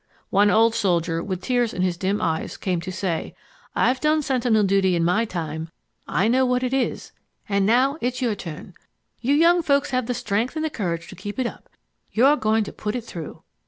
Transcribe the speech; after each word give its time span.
One 0.31 0.49
old 0.49 0.73
soldier 0.73 1.21
with 1.23 1.43
tears 1.43 1.75
in 1.75 1.83
his 1.83 1.95
dim 1.95 2.23
eyes 2.23 2.57
came 2.57 2.81
to 2.81 2.91
say, 2.91 3.35
"I've 3.75 3.99
done 3.99 4.23
sentinel 4.23 4.63
duty 4.63 4.95
in 4.95 5.03
my 5.05 5.25
time. 5.25 5.69
I 6.07 6.27
know 6.27 6.43
what 6.43 6.63
it 6.63 6.73
is... 6.73 7.11
And 7.47 7.67
now 7.67 7.99
it's 8.01 8.19
your 8.19 8.33
turn. 8.33 8.73
You 9.19 9.35
young 9.35 9.61
folks 9.61 9.91
have 9.91 10.07
the 10.07 10.15
strength 10.15 10.55
and 10.55 10.65
the 10.65 10.71
courage 10.71 11.07
to 11.09 11.15
keep 11.15 11.37
it 11.37 11.45
up.... 11.45 11.69
You 12.11 12.25
are 12.25 12.35
going 12.35 12.63
to 12.63 12.73
put 12.73 12.95
it 12.95 13.03
through!" 13.03 13.43